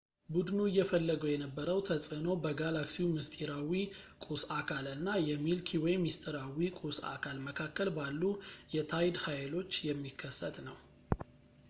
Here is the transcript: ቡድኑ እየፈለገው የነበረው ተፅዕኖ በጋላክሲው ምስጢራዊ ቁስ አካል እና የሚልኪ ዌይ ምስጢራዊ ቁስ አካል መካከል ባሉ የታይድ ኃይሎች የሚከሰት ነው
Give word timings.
ቡድኑ 0.35 0.59
እየፈለገው 0.67 1.29
የነበረው 1.31 1.79
ተፅዕኖ 1.87 2.27
በጋላክሲው 2.43 3.11
ምስጢራዊ 3.17 3.73
ቁስ 4.25 4.43
አካል 4.59 4.85
እና 4.95 5.09
የሚልኪ 5.29 5.69
ዌይ 5.83 5.97
ምስጢራዊ 6.05 6.59
ቁስ 6.79 6.99
አካል 7.13 7.37
መካከል 7.49 7.91
ባሉ 7.99 8.23
የታይድ 8.77 9.19
ኃይሎች 9.25 9.75
የሚከሰት 9.89 10.57
ነው 10.69 10.79